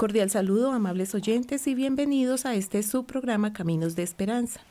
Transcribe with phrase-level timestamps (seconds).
[0.00, 4.62] Cordial saludo, amables oyentes, y bienvenidos a este subprograma Caminos de Esperanza,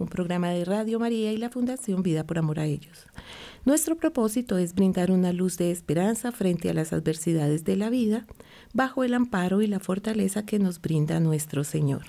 [0.00, 3.06] un programa de Radio María y la Fundación Vida por Amor a ellos.
[3.64, 8.26] Nuestro propósito es brindar una luz de esperanza frente a las adversidades de la vida,
[8.74, 12.06] bajo el amparo y la fortaleza que nos brinda nuestro Señor.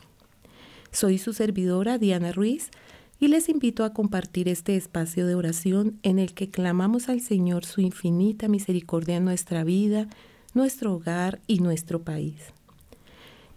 [0.92, 2.72] Soy su servidora Diana Ruiz
[3.20, 7.66] y les invito a compartir este espacio de oración en el que clamamos al Señor
[7.66, 10.08] su infinita misericordia en nuestra vida,
[10.56, 12.53] nuestro hogar y nuestro país.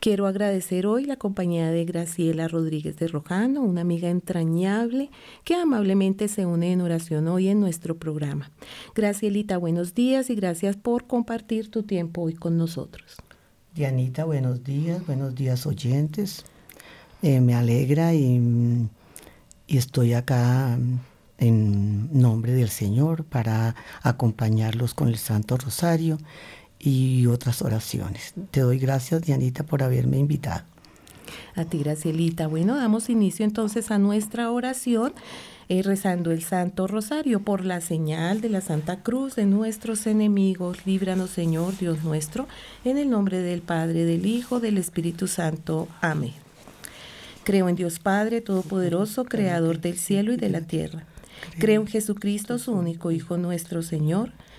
[0.00, 5.10] Quiero agradecer hoy la compañía de Graciela Rodríguez de Rojano, una amiga entrañable
[5.42, 8.50] que amablemente se une en oración hoy en nuestro programa.
[8.94, 13.16] Gracielita, buenos días y gracias por compartir tu tiempo hoy con nosotros.
[13.74, 16.44] Dianita, buenos días, buenos días oyentes.
[17.22, 18.88] Eh, me alegra y,
[19.66, 20.78] y estoy acá
[21.38, 26.18] en nombre del Señor para acompañarlos con el Santo Rosario
[26.86, 28.34] y otras oraciones.
[28.52, 30.62] Te doy gracias, Dianita, por haberme invitado.
[31.56, 32.46] A ti, Gracielita.
[32.46, 35.12] Bueno, damos inicio entonces a nuestra oración.
[35.68, 40.86] Eh, rezando el Santo Rosario por la señal de la Santa Cruz de nuestros enemigos.
[40.86, 42.46] Líbranos, Señor Dios nuestro,
[42.84, 45.88] en el nombre del Padre, del Hijo, del Espíritu Santo.
[46.00, 46.34] Amén.
[47.42, 51.04] Creo en Dios Padre Todopoderoso, Creador del cielo y de la tierra.
[51.58, 54.30] Creo en Jesucristo, su único Hijo nuestro Señor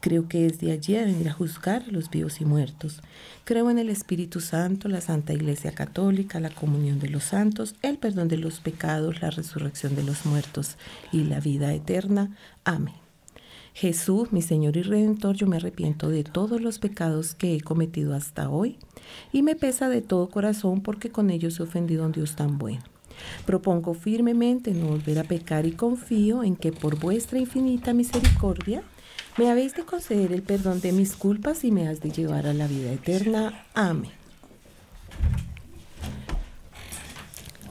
[0.00, 3.02] Creo que es de allí a venir a juzgar a los vivos y muertos.
[3.44, 7.98] Creo en el Espíritu Santo, la Santa Iglesia Católica, la comunión de los santos, el
[7.98, 10.76] perdón de los pecados, la resurrección de los muertos
[11.10, 12.36] y la vida eterna.
[12.64, 12.94] Amén.
[13.74, 18.14] Jesús, mi Señor y Redentor, yo me arrepiento de todos los pecados que he cometido
[18.14, 18.76] hasta hoy
[19.32, 22.58] y me pesa de todo corazón porque con ellos he ofendido a un Dios tan
[22.58, 22.82] bueno.
[23.46, 28.82] Propongo firmemente no volver a pecar y confío en que por vuestra infinita misericordia
[29.38, 32.52] me habéis de conceder el perdón de mis culpas y me has de llevar a
[32.52, 33.64] la vida eterna.
[33.72, 34.10] Amén.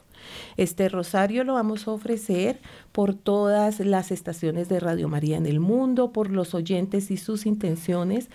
[0.56, 2.60] Este rosario lo vamos a ofrecer
[2.92, 7.46] por todas las estaciones de Radio María en el mundo, por los oyentes y sus
[7.46, 8.28] intenciones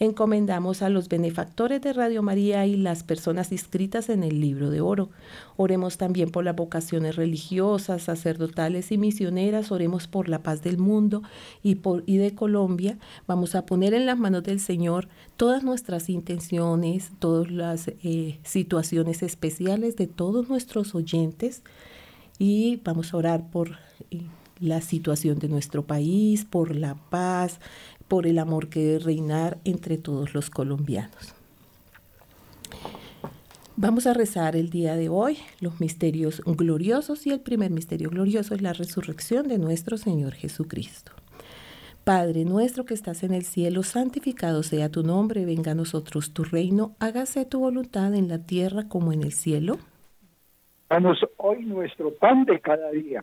[0.00, 4.80] encomendamos a los benefactores de Radio María y las personas inscritas en el libro de
[4.80, 5.10] oro.
[5.56, 11.22] Oremos también por las vocaciones religiosas, sacerdotales y misioneras, oremos por la paz del mundo
[11.62, 12.98] y, por, de Colombia.
[13.26, 19.22] Vamos a poner en las manos del Señor todas nuestras intenciones, todas las eh, situaciones
[19.22, 21.62] especiales de todos nuestros oyentes
[22.38, 23.78] y vamos a orar por...
[24.10, 24.22] Eh,
[24.60, 27.60] la situación de nuestro país, por la paz,
[28.08, 31.34] por el amor que debe reinar entre todos los colombianos.
[33.76, 38.54] Vamos a rezar el día de hoy los misterios gloriosos y el primer misterio glorioso
[38.54, 41.12] es la resurrección de nuestro Señor Jesucristo.
[42.02, 46.42] Padre nuestro que estás en el cielo, santificado sea tu nombre, venga a nosotros tu
[46.42, 49.78] reino, hágase tu voluntad en la tierra como en el cielo.
[50.88, 53.22] Danos hoy nuestro pan de cada día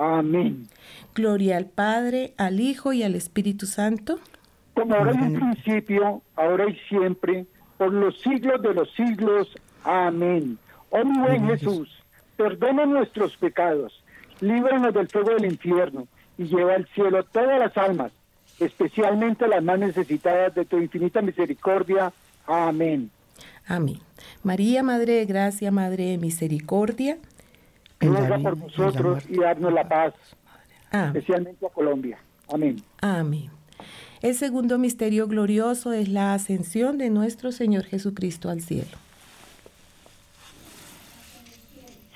[0.00, 0.66] Amén.
[1.14, 4.18] Gloria al Padre, al Hijo y al Espíritu Santo.
[4.72, 7.44] Como ahora en un principio, ahora y siempre,
[7.76, 9.48] por los siglos de los siglos.
[9.84, 10.56] Amén.
[10.88, 12.02] Oh mi buen Jesús,
[12.38, 14.02] perdona nuestros pecados,
[14.40, 16.08] líbranos del fuego del infierno
[16.38, 18.10] y lleva al cielo todas las almas,
[18.58, 22.10] especialmente las más necesitadas de tu infinita misericordia.
[22.46, 23.10] Amén.
[23.66, 23.98] Amén.
[24.42, 27.18] María, Madre de Gracia, Madre de Misericordia,
[28.00, 30.14] ruega por nosotros y darnos la paz,
[30.92, 32.18] especialmente a Colombia.
[32.52, 32.82] Amén.
[33.00, 33.50] Amén.
[34.22, 38.98] El segundo misterio glorioso es la ascensión de nuestro Señor Jesucristo al cielo.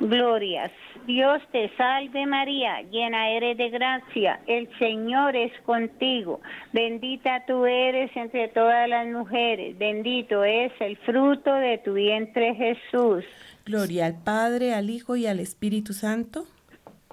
[0.00, 0.72] Glorias.
[1.06, 6.40] Dios te salve María, llena eres de gracia, el Señor es contigo,
[6.72, 13.24] bendita tú eres entre todas las mujeres, bendito es el fruto de tu vientre Jesús.
[13.66, 16.46] Gloria al Padre, al Hijo y al Espíritu Santo.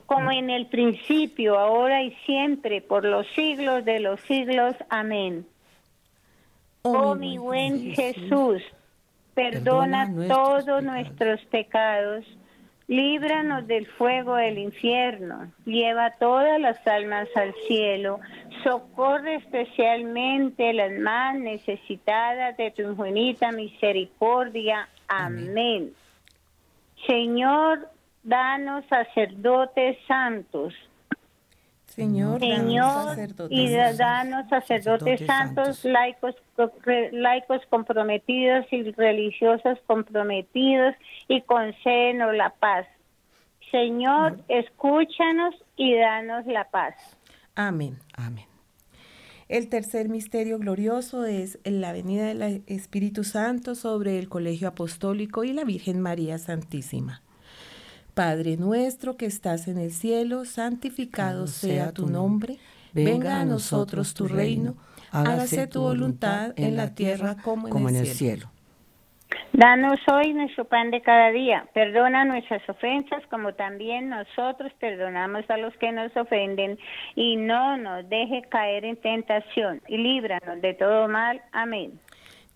[0.06, 4.76] Como en el principio, ahora y siempre, por los siglos de los siglos.
[4.90, 5.46] Amén.
[6.82, 8.62] Oh, oh mi buen Jesús,
[9.34, 12.26] perdona, todos nuestros pecados
[12.92, 18.20] Líbranos del fuego del infierno, lleva todas las almas al cielo,
[18.66, 24.90] socorre especialmente las más necesitadas de tu infinita misericordia.
[25.08, 25.94] Amén.
[27.08, 27.88] Señor,
[28.24, 30.74] danos sacerdotes santos
[31.92, 33.18] Señor, Señor
[33.50, 36.36] y danos sacerdotes, santos, laicos,
[37.12, 40.96] laicos comprometidos y religiosos comprometidos
[41.28, 42.88] y concédenos la paz.
[43.72, 46.96] Señor, escúchanos y danos la paz.
[47.56, 47.98] Amén.
[48.14, 48.46] Amén.
[49.50, 55.52] El tercer misterio glorioso es la venida del Espíritu Santo sobre el Colegio Apostólico y
[55.52, 57.22] la Virgen María Santísima.
[58.14, 62.58] Padre nuestro que estás en el cielo, santificado sea tu nombre,
[62.94, 64.76] venga a nosotros tu reino,
[65.12, 68.52] hágase tu voluntad en la tierra como en, el, cielo.
[69.54, 75.58] Danos hoy nuestro pan de cada día, perdona nuestras ofensas como también nosotros perdonamos a
[75.58, 76.78] los que nos ofenden.
[77.16, 79.82] Y no nos deje caer en tentación.
[79.88, 81.42] Y líbranos de todo mal.
[81.52, 82.00] Amén.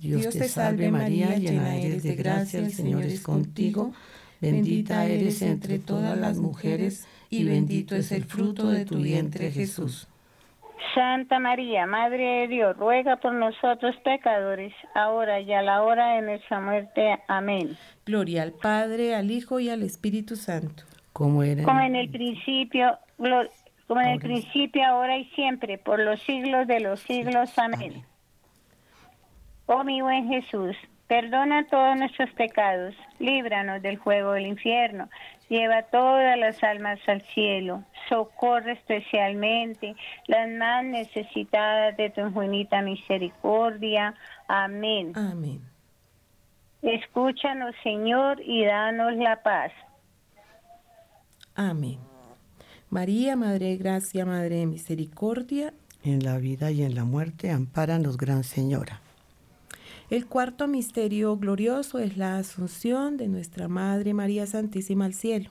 [0.00, 3.92] Dios te salve María, llena eres de gracia, el Señor es contigo.
[4.40, 10.08] Bendita eres entre todas las mujeres y bendito es el fruto de tu vientre Jesús.
[10.94, 16.22] Santa María, Madre de Dios, ruega por nosotros pecadores, ahora y a la hora de
[16.22, 17.18] nuestra muerte.
[17.28, 17.76] Amén.
[18.04, 20.84] Gloria al Padre, al Hijo y al Espíritu Santo.
[21.12, 22.98] Como, era como en el principio,
[23.86, 27.56] como en el principio, ahora y siempre, por los siglos de los siglos.
[27.58, 28.04] Amén.
[29.66, 35.08] Oh mi buen Jesús, perdona todos nuestros pecados, líbranos del juego del infierno,
[35.48, 39.94] lleva todas las almas al cielo, socorre especialmente
[40.26, 44.14] las más necesitadas de tu infinita misericordia.
[44.48, 45.12] Amén.
[45.14, 45.60] Amén.
[46.80, 49.70] Escúchanos, Señor, y danos la paz.
[51.54, 51.98] Amén.
[52.88, 55.74] María, Madre de Gracia, Madre de Misericordia.
[56.02, 59.01] En la vida y en la muerte, ampáranos, Gran Señora.
[60.12, 65.48] El cuarto misterio glorioso es la asunción de nuestra Madre María Santísima al cielo.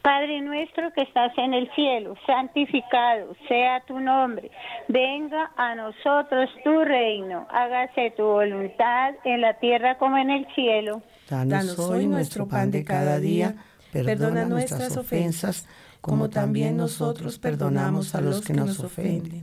[0.00, 4.48] Padre nuestro que estás en el cielo, santificado sea tu nombre.
[4.86, 7.48] Venga a nosotros tu reino.
[7.50, 11.02] Hágase tu voluntad en la tierra como en el cielo.
[11.28, 13.56] Danos hoy nuestro pan de cada día.
[13.92, 15.66] Perdona nuestras ofensas,
[16.00, 19.42] como también nosotros perdonamos a los que nos ofenden.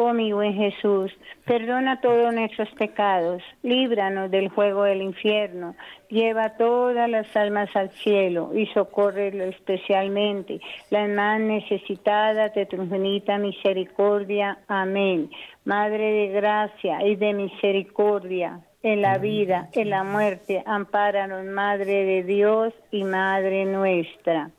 [0.00, 1.10] Oh mi buen Jesús,
[1.44, 5.74] perdona todos nuestros pecados, líbranos del juego del infierno,
[6.08, 13.38] lleva todas las almas al cielo y socórrelo especialmente las más necesitadas de tu infinita
[13.38, 14.58] misericordia.
[14.68, 15.32] Amén.
[15.64, 22.22] Madre de gracia y de misericordia, en la vida, en la muerte, ampáranos, Madre de
[22.22, 24.52] Dios y Madre nuestra.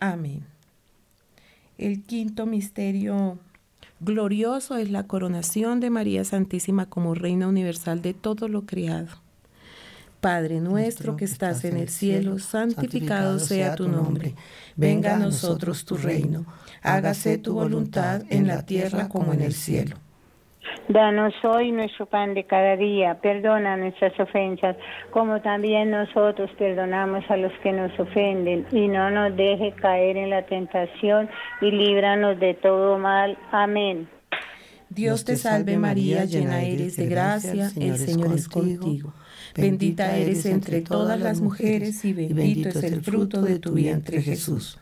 [0.00, 0.44] Amén.
[1.78, 3.38] El quinto misterio
[4.04, 9.06] Glorioso es la coronación de María Santísima como Reina Universal de todo lo creado.
[10.20, 14.34] Padre nuestro que estás en el cielo, santificado sea tu nombre.
[14.74, 16.46] Venga a nosotros tu reino.
[16.82, 19.96] Hágase tu voluntad en la tierra como en el cielo.
[20.88, 24.76] Danos hoy nuestro pan de cada día, perdona nuestras ofensas,
[25.10, 30.30] como también nosotros perdonamos a los que nos ofenden, y no nos deje caer en
[30.30, 31.28] la tentación,
[31.60, 33.38] y líbranos de todo mal.
[33.50, 34.08] Amén.
[34.90, 39.14] Dios te salve María, llena eres de gracia, el Señor es contigo.
[39.54, 44.81] Bendita eres entre todas las mujeres, y bendito es el fruto de tu vientre Jesús.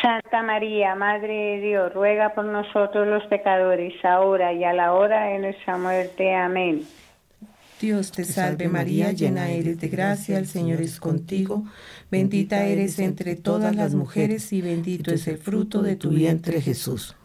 [0.00, 5.26] Santa María, Madre de Dios, ruega por nosotros los pecadores, ahora y a la hora
[5.26, 6.34] de nuestra muerte.
[6.34, 6.82] Amén.
[7.80, 11.64] Dios te salve María, llena eres de gracia, el Señor es contigo,
[12.12, 17.16] bendita eres entre todas las mujeres y bendito es el fruto de tu vientre Jesús.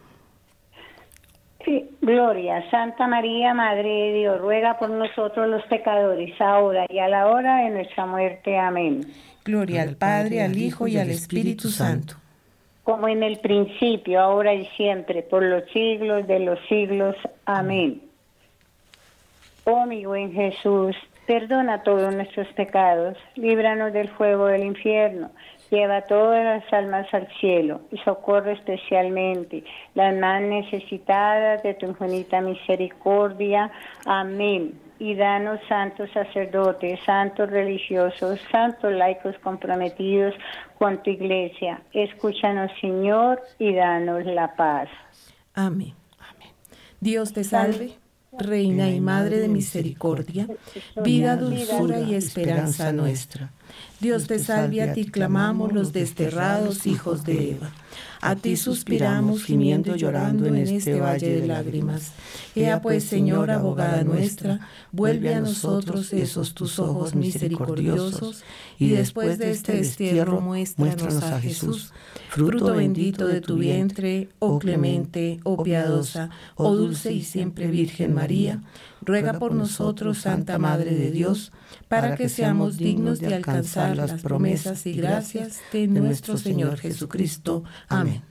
[1.64, 7.08] Sí, Gloria, Santa María, Madre de Dios, ruega por nosotros los pecadores, ahora y a
[7.08, 8.58] la hora de nuestra muerte.
[8.58, 9.06] Amén.
[9.44, 12.16] Gloria al Padre, al Hijo y al Espíritu Santo
[12.88, 17.14] como en el principio, ahora y siempre, por los siglos de los siglos.
[17.44, 18.00] Amén.
[19.64, 20.96] Oh mi buen Jesús,
[21.26, 25.30] perdona todos nuestros pecados, líbranos del fuego del infierno,
[25.70, 32.40] lleva todas las almas al cielo y socorre especialmente las más necesitadas de tu infinita
[32.40, 33.70] misericordia.
[34.06, 40.34] Amén y danos santos sacerdotes, santos religiosos, santos laicos comprometidos
[40.78, 41.82] con tu iglesia.
[41.92, 44.88] Escúchanos, Señor, y danos la paz.
[45.54, 45.94] Amén.
[46.18, 46.52] Amén.
[47.00, 47.92] Dios te salve,
[48.32, 50.48] Reina y Madre de misericordia,
[51.02, 53.50] vida, dulzura y esperanza nuestra.
[54.00, 57.72] Dios te salve, a ti clamamos los desterrados hijos de Eva.
[58.20, 62.12] A ti suspiramos, gimiendo llorando en este, este valle de lágrimas.
[62.54, 68.42] Ea pues, Señora, abogada nuestra, vuelve a nosotros esos tus ojos misericordiosos,
[68.78, 71.92] y después de este, este destierro muéstranos a Jesús,
[72.28, 78.62] fruto bendito de tu vientre, oh clemente, oh piadosa, oh dulce y siempre Virgen María,
[79.00, 81.52] ruega por nosotros, Santa Madre de Dios,
[81.88, 87.64] para que seamos dignos de alcanzar las promesas y gracias de nuestro Señor Jesucristo.
[87.88, 88.22] Amén.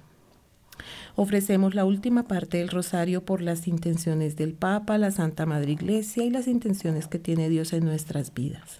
[1.15, 6.23] Ofrecemos la última parte del rosario por las intenciones del Papa, la Santa Madre Iglesia
[6.23, 8.77] y las intenciones que tiene Dios en nuestras vidas.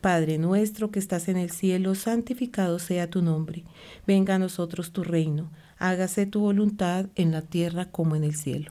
[0.00, 3.64] Padre nuestro que estás en el cielo, santificado sea tu nombre.
[4.06, 5.50] Venga a nosotros tu reino.
[5.76, 8.70] Hágase tu voluntad en la tierra como en el cielo.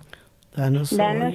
[0.55, 0.91] Danos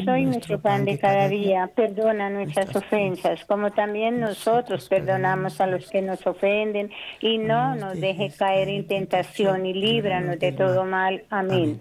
[0.09, 1.71] hoy, nuestro pan de cada día.
[1.75, 6.91] Perdona nuestras ofensas, como también nosotros perdonamos a los que nos ofenden.
[7.21, 11.25] Y no nos deje caer en tentación y líbranos de todo mal.
[11.31, 11.81] Amén.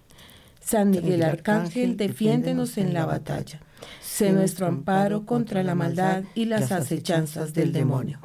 [0.61, 3.59] San Miguel Arcángel, defiéndenos en la batalla.
[4.01, 8.19] Sé nuestro amparo contra la maldad y las acechanzas del demonio.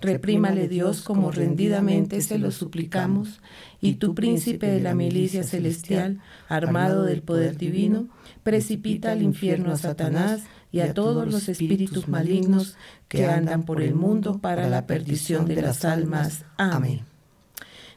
[0.00, 3.40] Reprímale Dios como rendidamente se lo suplicamos,
[3.80, 8.08] y tú, príncipe de la milicia celestial, armado del poder divino,
[8.42, 12.76] precipita al infierno a Satanás y a todos los espíritus malignos
[13.08, 16.44] que andan por el mundo para la perdición de las almas.
[16.56, 17.02] Amén.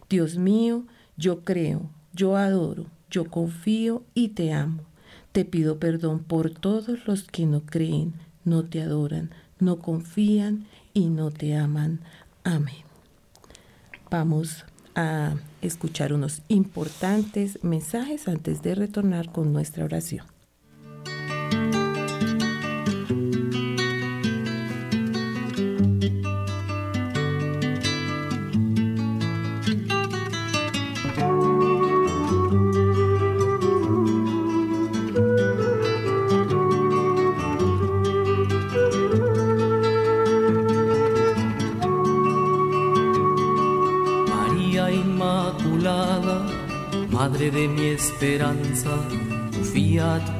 [0.09, 0.85] Dios mío,
[1.17, 4.83] yo creo, yo adoro yo confío y te amo.
[5.31, 11.09] Te pido perdón por todos los que no creen, no te adoran, no confían y
[11.09, 11.99] no te aman.
[12.43, 12.83] Amén.
[14.09, 20.25] Vamos a escuchar unos importantes mensajes antes de retornar con nuestra oración.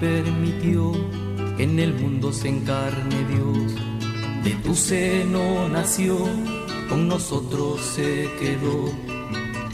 [0.02, 0.92] Permitió
[1.56, 3.74] que en el mundo se encarne Dios.
[4.44, 6.18] De tu seno nació,
[6.90, 8.92] con nosotros se quedó.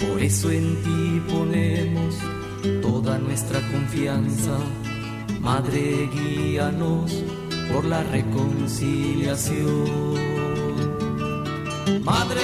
[0.06, 2.18] Por eso en ti ponemos
[2.82, 4.60] toda nuestra confianza.
[5.40, 7.24] Madre, guíanos
[7.72, 10.18] por la reconciliación.
[12.04, 12.42] Madre,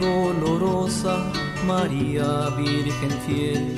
[0.00, 1.30] Dolorosa,
[1.66, 3.76] María Virgen fiel,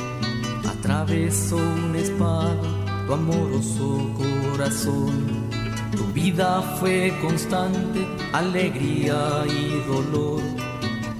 [0.67, 5.49] atravesó una espada tu amoroso corazón.
[5.91, 10.41] Tu vida fue constante, alegría y dolor.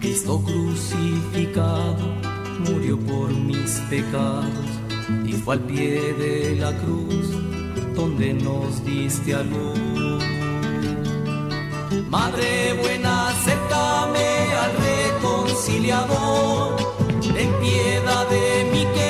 [0.01, 2.07] Cristo crucificado
[2.67, 4.71] murió por mis pecados
[5.27, 7.27] y fue al pie de la cruz
[7.95, 10.23] donde nos diste a luz.
[12.09, 14.30] Madre buena, acéptame
[15.21, 16.77] reconciliador,
[17.21, 19.10] ten piedad de mí que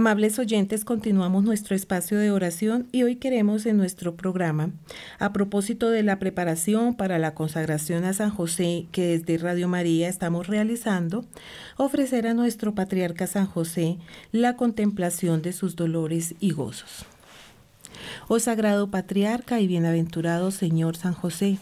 [0.00, 4.70] Amables oyentes, continuamos nuestro espacio de oración y hoy queremos en nuestro programa,
[5.18, 10.08] a propósito de la preparación para la consagración a San José que desde Radio María
[10.08, 11.26] estamos realizando,
[11.76, 13.98] ofrecer a nuestro patriarca San José
[14.32, 17.04] la contemplación de sus dolores y gozos.
[18.26, 21.58] Oh sagrado patriarca y bienaventurado Señor San José,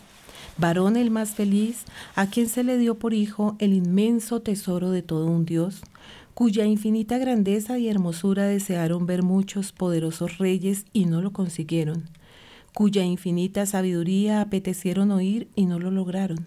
[0.58, 5.02] varón el más feliz, a quien se le dio por hijo el inmenso tesoro de
[5.02, 5.82] todo un Dios,
[6.38, 12.04] cuya infinita grandeza y hermosura desearon ver muchos poderosos reyes y no lo consiguieron,
[12.72, 16.46] cuya infinita sabiduría apetecieron oír y no lo lograron.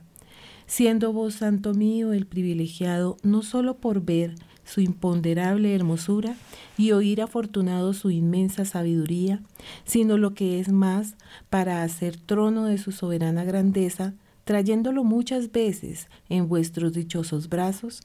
[0.66, 6.38] Siendo vos, Santo mío, el privilegiado no solo por ver su imponderable hermosura
[6.78, 9.42] y oír afortunado su inmensa sabiduría,
[9.84, 11.16] sino lo que es más,
[11.50, 18.02] para hacer trono de su soberana grandeza, trayéndolo muchas veces en vuestros dichosos brazos,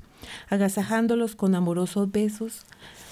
[0.49, 2.65] agasajándolos con amorosos besos,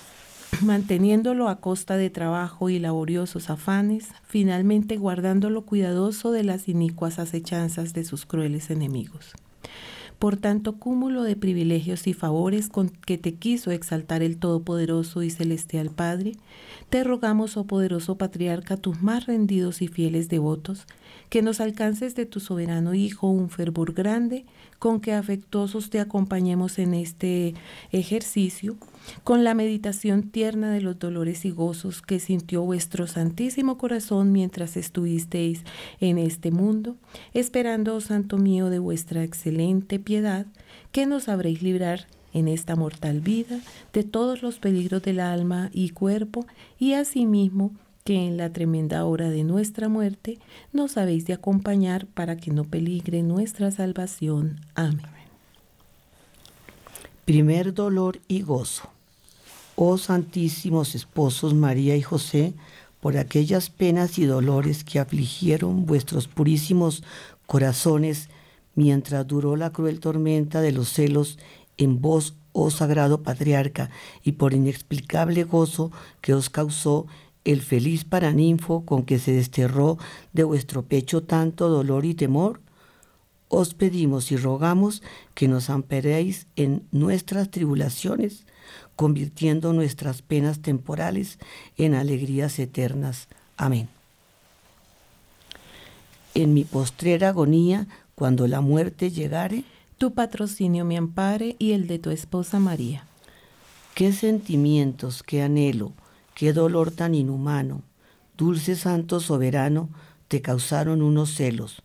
[0.62, 7.92] manteniéndolo a costa de trabajo y laboriosos afanes, finalmente guardándolo cuidadoso de las inicuas acechanzas
[7.92, 9.32] de sus crueles enemigos.
[10.18, 15.30] Por tanto cúmulo de privilegios y favores con que te quiso exaltar el Todopoderoso y
[15.30, 16.32] Celestial Padre,
[16.88, 20.86] te rogamos, oh poderoso patriarca, tus más rendidos y fieles devotos,
[21.28, 24.44] que nos alcances de tu soberano Hijo un fervor grande,
[24.78, 27.54] con que afectuosos te acompañemos en este
[27.90, 28.76] ejercicio,
[29.22, 34.76] con la meditación tierna de los dolores y gozos que sintió vuestro santísimo corazón mientras
[34.76, 35.62] estuvisteis
[36.00, 36.96] en este mundo,
[37.32, 40.46] esperando, oh Santo mío, de vuestra excelente piedad,
[40.92, 43.60] que nos sabréis librar en esta mortal vida
[43.92, 46.46] de todos los peligros del alma y cuerpo,
[46.78, 47.72] y asimismo
[48.04, 50.38] que en la tremenda hora de nuestra muerte
[50.74, 54.60] nos habéis de acompañar para que no peligre nuestra salvación.
[54.74, 55.00] Amén.
[57.24, 58.90] Primer dolor y gozo.
[59.74, 62.52] Oh Santísimos Esposos María y José,
[63.00, 67.02] por aquellas penas y dolores que afligieron vuestros purísimos
[67.46, 68.28] corazones
[68.74, 71.38] mientras duró la cruel tormenta de los celos
[71.78, 73.88] en vos, oh Sagrado Patriarca,
[74.22, 75.90] y por inexplicable gozo
[76.20, 77.06] que os causó
[77.44, 79.98] el feliz paraninfo con que se desterró
[80.32, 82.60] de vuestro pecho tanto dolor y temor?
[83.48, 85.02] Os pedimos y rogamos
[85.34, 88.44] que nos amparéis en nuestras tribulaciones,
[88.96, 91.38] convirtiendo nuestras penas temporales
[91.76, 93.28] en alegrías eternas.
[93.56, 93.88] Amén.
[96.34, 99.64] En mi postrera agonía, cuando la muerte llegare,
[99.98, 103.06] tu patrocinio me ampare y el de tu esposa María.
[103.94, 105.92] Qué sentimientos, qué anhelo,
[106.34, 107.82] qué dolor tan inhumano.
[108.36, 109.88] Dulce Santo Soberano,
[110.28, 111.82] te causaron unos celos,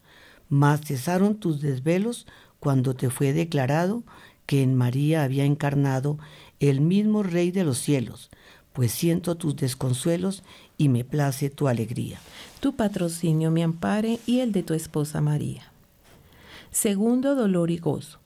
[0.50, 2.26] mas cesaron tus desvelos
[2.60, 4.04] cuando te fue declarado
[4.46, 6.18] que en María había encarnado
[6.60, 8.30] el mismo Rey de los cielos,
[8.74, 10.44] pues siento tus desconsuelos
[10.78, 12.20] y me place tu alegría.
[12.60, 15.72] Tu patrocinio me ampare y el de tu esposa María.
[16.72, 18.20] Segundo dolor y gozo.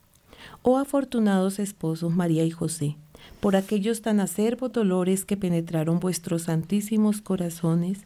[0.62, 2.96] Oh afortunados esposos María y José,
[3.44, 8.00] por aquellos tan acerbos dolores que penetraron vuestros santísimos corazones,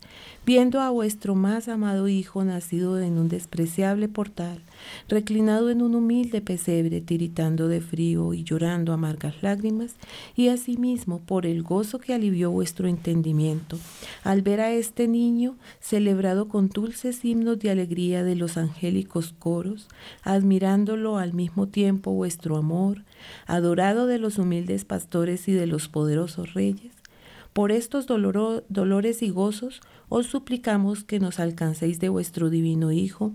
[0.48, 4.62] viendo a vuestro más amado Hijo nacido en un despreciable portal,
[5.10, 9.98] reclinado en un humilde pesebre, tiritando de frío y llorando amargas lágrimas,
[10.38, 13.78] y asimismo por el gozo que alivió vuestro entendimiento,
[14.24, 19.89] al ver a este niño celebrado con dulces himnos de alegría de los angélicos coros,
[20.24, 23.04] admirándolo al mismo tiempo vuestro amor,
[23.48, 26.93] adorado de los humildes pastores y de los poderosos reyes,
[27.58, 33.34] por estos dolores y gozos os suplicamos que nos alcancéis de vuestro divino Hijo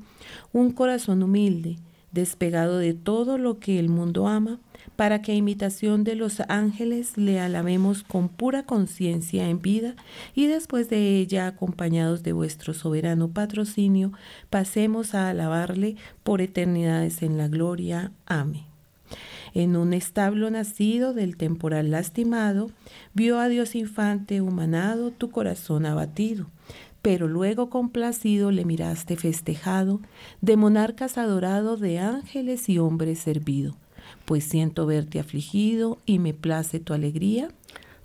[0.53, 1.81] un corazón humilde,
[2.13, 4.61] despegado de todo lo que el mundo ama,
[4.95, 9.97] para que a imitación de los ángeles le alabemos con pura conciencia en vida
[10.37, 14.13] y después de ella, acompañados de vuestro soberano patrocinio,
[14.51, 18.13] pasemos a alabarle por eternidades en la gloria.
[18.27, 18.72] Amén.
[19.55, 22.71] En un establo nacido del temporal lastimado,
[23.15, 26.47] vio a Dios infante humanado tu corazón abatido
[27.03, 29.99] pero luego complacido le miraste festejado,
[30.41, 33.75] de monarcas adorado, de ángeles y hombres servido
[34.25, 37.49] pues siento verte afligido y me place tu alegría.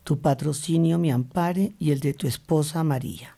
[0.03, 3.35] Tu patrocinio me ampare y el de tu esposa María.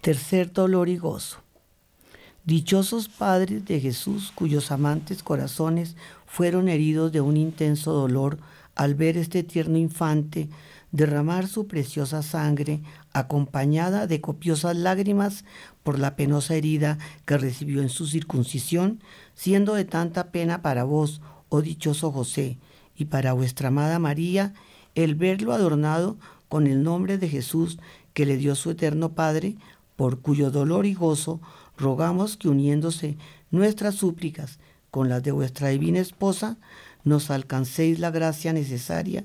[0.00, 1.38] Tercer dolor y gozo.
[2.46, 8.38] Dichosos padres de Jesús cuyos amantes corazones fueron heridos de un intenso dolor
[8.76, 10.48] al ver este tierno infante
[10.92, 12.82] derramar su preciosa sangre
[13.12, 15.44] acompañada de copiosas lágrimas
[15.82, 19.00] por la penosa herida que recibió en su circuncisión,
[19.34, 22.58] siendo de tanta pena para vos, oh dichoso José,
[22.96, 24.54] y para vuestra amada María,
[24.94, 26.16] el verlo adornado
[26.48, 27.80] con el nombre de Jesús
[28.14, 29.56] que le dio su eterno Padre,
[29.96, 31.40] por cuyo dolor y gozo
[31.76, 33.16] rogamos que uniéndose
[33.50, 34.58] nuestras súplicas
[34.90, 36.56] con las de vuestra divina esposa,
[37.04, 39.24] nos alcancéis la gracia necesaria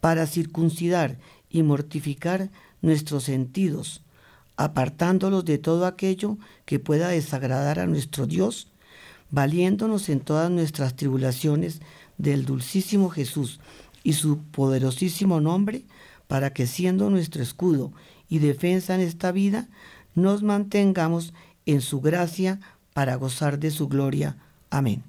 [0.00, 1.18] para circuncidar
[1.48, 2.50] y mortificar
[2.82, 4.02] nuestros sentidos,
[4.56, 8.68] apartándolos de todo aquello que pueda desagradar a nuestro Dios
[9.34, 11.80] valiéndonos en todas nuestras tribulaciones
[12.18, 13.58] del dulcísimo Jesús
[14.04, 15.82] y su poderosísimo nombre,
[16.28, 17.92] para que siendo nuestro escudo
[18.28, 19.66] y defensa en esta vida,
[20.14, 21.34] nos mantengamos
[21.66, 22.60] en su gracia
[22.92, 24.36] para gozar de su gloria.
[24.70, 25.02] Amén.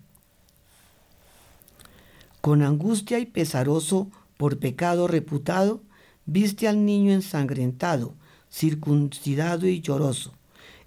[2.41, 5.81] Con angustia y pesaroso por pecado reputado,
[6.25, 8.13] viste al niño ensangrentado,
[8.51, 10.33] circuncidado y lloroso.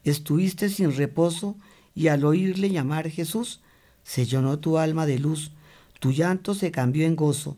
[0.04, 1.56] Estuviste sin reposo
[1.94, 3.60] y al oírle llamar Jesús,
[4.04, 5.50] se llenó tu alma de luz,
[5.98, 7.56] tu llanto se cambió en gozo,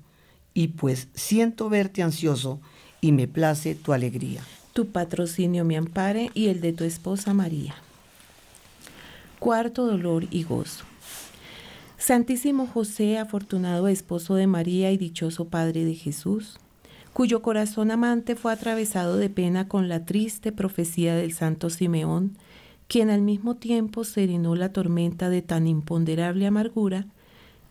[0.54, 2.60] y pues siento verte ansioso
[3.00, 4.42] y me place tu alegría.
[4.72, 7.74] Tu patrocinio me ampare y el de tu esposa María.
[9.40, 10.84] Cuarto dolor y gozo.
[11.96, 16.60] Santísimo José, afortunado esposo de María y dichoso Padre de Jesús,
[17.14, 22.36] cuyo corazón amante fue atravesado de pena con la triste profecía del Santo Simeón,
[22.86, 27.06] quien al mismo tiempo serenó la tormenta de tan imponderable amargura,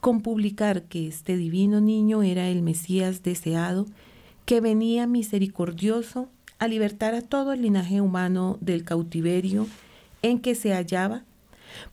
[0.01, 3.85] con publicar que este divino niño era el Mesías deseado,
[4.45, 9.67] que venía misericordioso a libertar a todo el linaje humano del cautiverio
[10.23, 11.25] en que se hallaba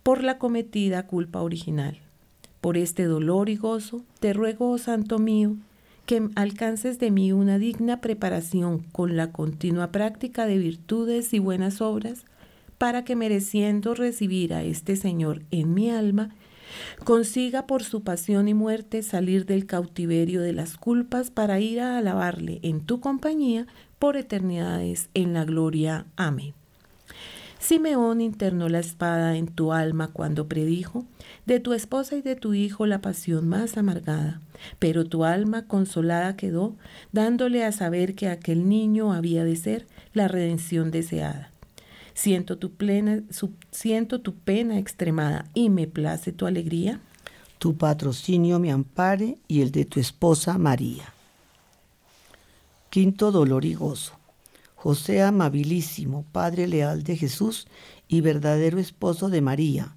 [0.02, 1.98] por la cometida culpa original.
[2.60, 5.56] Por este dolor y gozo, te ruego, oh Santo mío,
[6.06, 11.80] que alcances de mí una digna preparación con la continua práctica de virtudes y buenas
[11.80, 12.24] obras,
[12.78, 16.30] para que mereciendo recibir a este Señor en mi alma,
[17.04, 21.98] consiga por su pasión y muerte salir del cautiverio de las culpas para ir a
[21.98, 23.66] alabarle en tu compañía
[23.98, 26.06] por eternidades en la gloria.
[26.16, 26.54] Amén.
[27.66, 31.04] Simeón internó la espada en tu alma cuando predijo
[31.46, 34.40] de tu esposa y de tu hijo la pasión más amargada,
[34.78, 36.76] pero tu alma consolada quedó,
[37.10, 41.50] dándole a saber que aquel niño había de ser la redención deseada.
[42.14, 43.24] Siento tu, plena,
[43.72, 47.00] siento tu pena extremada y me place tu alegría.
[47.58, 51.12] Tu patrocinio me ampare y el de tu esposa María.
[52.90, 54.15] Quinto dolor y gozo.
[54.86, 57.66] José amabilísimo, Padre leal de Jesús
[58.06, 59.96] y verdadero esposo de María,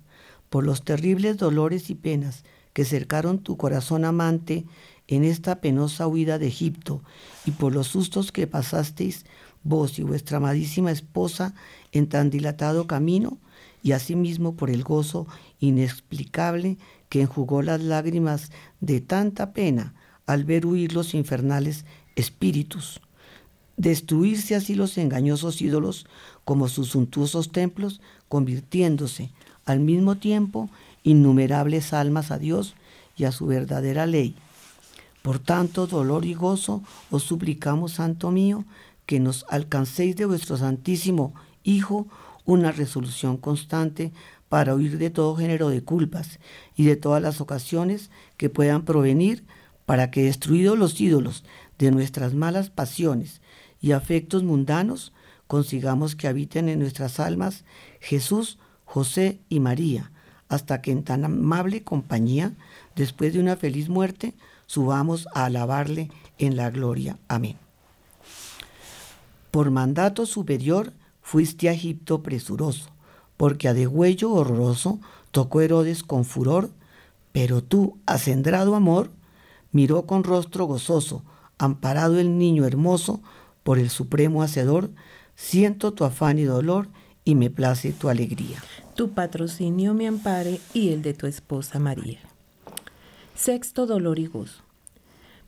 [0.50, 4.66] por los terribles dolores y penas que cercaron tu corazón amante
[5.08, 7.04] en esta penosa huida de Egipto
[7.46, 9.28] y por los sustos que pasasteis
[9.62, 11.54] vos y vuestra amadísima esposa
[11.92, 13.38] en tan dilatado camino,
[13.84, 15.28] y asimismo por el gozo
[15.60, 16.80] inexplicable
[17.10, 19.94] que enjugó las lágrimas de tanta pena
[20.26, 21.86] al ver huir los infernales
[22.16, 23.00] espíritus.
[23.80, 26.06] Destruirse así los engañosos ídolos
[26.44, 29.32] como sus suntuosos templos, convirtiéndose
[29.64, 30.70] al mismo tiempo
[31.04, 32.76] innumerables almas a Dios
[33.16, 34.36] y a su verdadera ley.
[35.22, 38.66] Por tanto, dolor y gozo os suplicamos, Santo mío,
[39.06, 42.06] que nos alcancéis de vuestro Santísimo Hijo
[42.44, 44.12] una resolución constante
[44.50, 46.40] para huir de todo género de culpas
[46.76, 49.46] y de todas las ocasiones que puedan provenir
[49.86, 51.46] para que destruidos los ídolos
[51.78, 53.40] de nuestras malas pasiones
[53.82, 55.14] y afectos mundanos,
[55.48, 57.64] consigamos que habiten en nuestras almas
[58.00, 60.12] Jesús, José y María,
[60.48, 62.54] hasta que en tan amable compañía,
[62.96, 64.34] después de una feliz muerte,
[64.66, 67.18] subamos a alabarle en la gloria.
[67.28, 67.58] Amén.
[69.52, 72.90] Por mandato superior fuiste a Egipto presuroso,
[73.38, 75.00] porque a degüello horroroso
[75.32, 76.70] tocó Herodes con furor,
[77.32, 79.12] pero tú, acendrado amor,
[79.72, 81.24] miró con rostro gozoso,
[81.58, 83.22] amparado el niño hermoso
[83.70, 84.90] por el supremo hacedor,
[85.36, 86.88] siento tu afán y dolor
[87.24, 88.58] y me place tu alegría.
[88.96, 92.18] Tu patrocinio me ampare y el de tu esposa María.
[93.36, 94.64] Sexto dolor y gozo.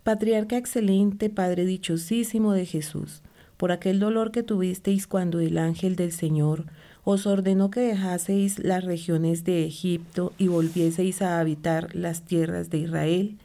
[0.04, 3.24] Patriarca excelente, Padre dichosísimo de Jesús,
[3.58, 6.66] por aquel dolor que tuvisteis cuando el ángel del Señor
[7.04, 12.78] os ordenó que dejaseis las regiones de Egipto y volvieseis a habitar las tierras de
[12.78, 13.40] Israel,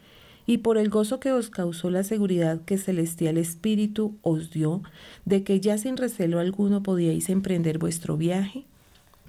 [0.47, 4.82] y por el gozo que os causó la seguridad que celestial Espíritu os dio,
[5.24, 8.64] de que ya sin recelo alguno podíais emprender vuestro viaje.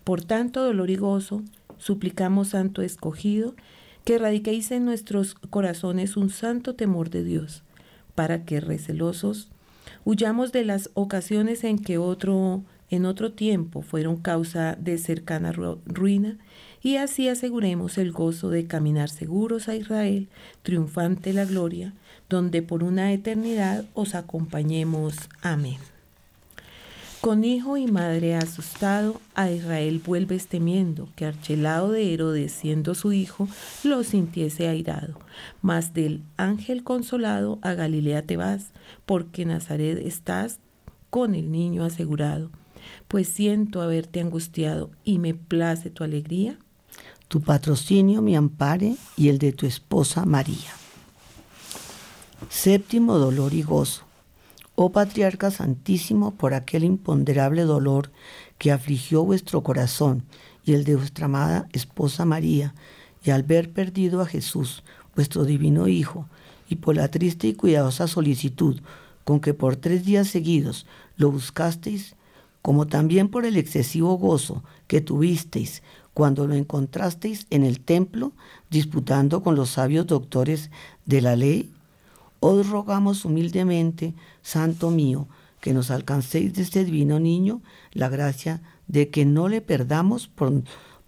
[0.04, 1.44] Por tanto dolor y gozo,
[1.78, 3.56] suplicamos, Santo Escogido,
[4.06, 7.64] que radiquéis en nuestros corazones un santo temor de Dios,
[8.16, 9.50] para que recelosos
[10.06, 16.38] huyamos de las ocasiones en que otro en otro tiempo fueron causa de cercana ruina
[16.82, 20.28] y así aseguremos el gozo de caminar seguros a Israel,
[20.64, 21.94] triunfante la gloria,
[22.30, 25.16] donde por una eternidad os acompañemos.
[25.42, 25.78] Amén.
[27.22, 33.12] Con hijo y madre asustado, a Israel vuelves temiendo que archelado de Herodes siendo su
[33.12, 33.48] hijo,
[33.84, 35.20] lo sintiese airado.
[35.62, 38.68] Mas del ángel consolado a Galilea te vas,
[39.06, 40.60] porque Nazaret estás
[41.10, 42.52] con el niño asegurado.
[43.08, 46.60] Pues siento haberte angustiado y me place tu alegría
[47.28, 50.72] tu patrocinio me ampare y el de tu esposa María.
[52.50, 54.04] Séptimo dolor y gozo.
[54.76, 58.12] Oh Patriarca Santísimo, por aquel imponderable dolor
[58.58, 60.24] que afligió vuestro corazón
[60.64, 62.76] y el de vuestra amada esposa María,
[63.24, 64.84] y al ver perdido a Jesús,
[65.16, 66.28] vuestro divino Hijo,
[66.70, 68.80] y por la triste y cuidadosa solicitud
[69.24, 70.86] con que por tres días seguidos
[71.18, 72.16] lo buscasteis,
[72.62, 75.84] como también por el excesivo gozo que tuvisteis
[76.18, 78.32] cuando lo encontrasteis en el templo
[78.72, 80.72] disputando con los sabios doctores
[81.06, 81.72] de la ley?
[82.40, 85.28] Os rogamos humildemente, Santo mío,
[85.62, 87.62] que nos alcancéis de este divino niño
[87.92, 90.64] la gracia de que no le perdamos por,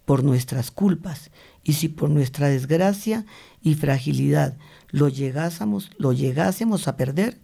[0.05, 1.31] por nuestras culpas,
[1.63, 3.25] y si por nuestra desgracia
[3.63, 4.57] y fragilidad
[4.91, 7.39] lo llegásemos, lo llegásemos a perder,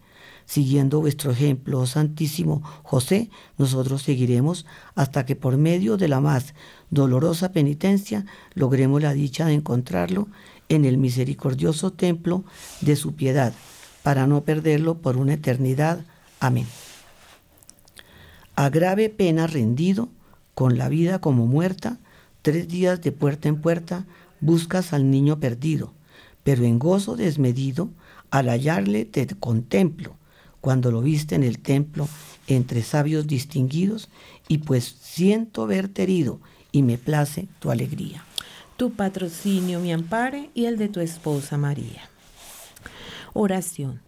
[0.45, 6.53] Siguiendo vuestro ejemplo, Santísimo José, nosotros seguiremos hasta que por medio de la más
[6.91, 10.27] dolorosa penitencia logremos la dicha de encontrarlo
[10.69, 12.43] en el misericordioso templo
[12.81, 13.53] de su piedad,
[14.03, 16.05] para no perderlo por una eternidad.
[16.39, 16.67] Amén.
[18.55, 20.09] A grave pena rendido,
[20.53, 21.97] con la vida como muerta,
[22.43, 24.05] tres días de puerta en puerta,
[24.41, 25.91] buscas al niño perdido,
[26.43, 27.89] pero en gozo desmedido,
[28.29, 30.15] al hallarle te contemplo
[30.65, 32.09] cuando lo viste en el templo
[32.47, 34.09] entre sabios distinguidos,
[34.47, 36.41] y pues siento verte herido
[36.71, 38.25] y me place tu alegría.
[38.75, 42.09] Tu patrocinio me ampare y el de tu esposa María.
[43.33, 44.01] Oración.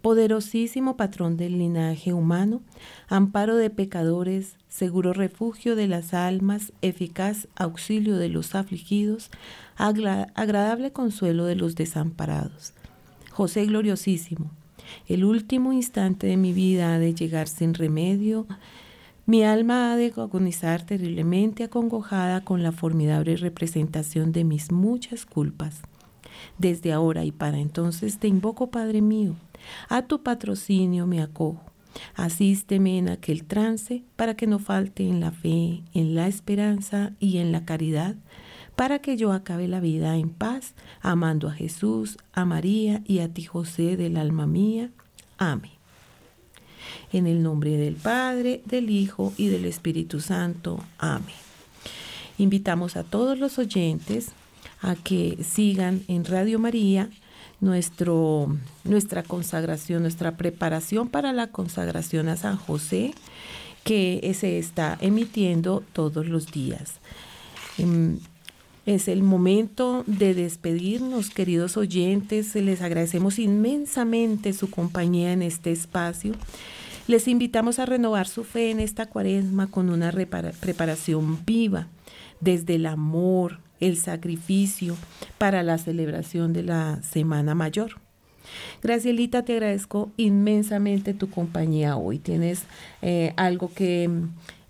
[0.00, 2.62] Poderosísimo patrón del linaje humano,
[3.08, 9.28] amparo de pecadores, seguro refugio de las almas, eficaz auxilio de los afligidos,
[9.74, 12.74] agradable consuelo de los desamparados.
[13.32, 14.52] José gloriosísimo,
[15.08, 18.46] el último instante de mi vida ha de llegar sin remedio.
[19.26, 25.80] Mi alma ha de agonizar terriblemente acongojada con la formidable representación de mis muchas culpas.
[26.58, 29.34] Desde ahora y para entonces te invoco, Padre mío,
[29.88, 31.60] a tu patrocinio me acojo.
[32.14, 37.38] Asísteme en aquel trance para que no falte en la fe, en la esperanza y
[37.38, 38.16] en la caridad
[38.76, 43.28] para que yo acabe la vida en paz, amando a Jesús, a María y a
[43.28, 44.90] ti José del alma mía.
[45.38, 45.72] Amén.
[47.12, 50.84] En el nombre del Padre, del Hijo y del Espíritu Santo.
[50.98, 51.34] Amén.
[52.38, 54.32] Invitamos a todos los oyentes
[54.80, 57.08] a que sigan en Radio María
[57.60, 63.14] nuestro, nuestra consagración, nuestra preparación para la consagración a San José,
[63.84, 66.94] que se está emitiendo todos los días.
[68.86, 72.54] Es el momento de despedirnos, queridos oyentes.
[72.54, 76.34] Les agradecemos inmensamente su compañía en este espacio.
[77.06, 81.88] Les invitamos a renovar su fe en esta cuaresma con una preparación viva
[82.40, 84.96] desde el amor, el sacrificio
[85.38, 87.92] para la celebración de la Semana Mayor.
[88.82, 92.18] Gracielita, te agradezco inmensamente tu compañía hoy.
[92.18, 92.64] ¿Tienes
[93.00, 94.10] eh, algo que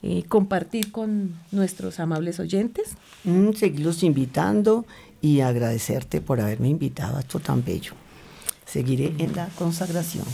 [0.06, 2.90] eh, compartir con nuestros amables oyentes.
[3.24, 4.84] Mm, seguirlos invitando
[5.22, 7.92] y agradecerte por haberme invitado a esto tan bello.
[8.66, 10.26] Seguiré en la consagración.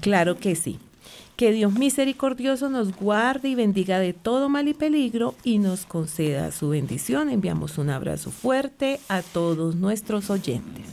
[0.00, 0.78] Claro que sí.
[1.34, 6.52] Que Dios misericordioso nos guarde y bendiga de todo mal y peligro y nos conceda
[6.52, 7.30] su bendición.
[7.30, 10.84] Enviamos un abrazo fuerte a todos nuestros oyentes.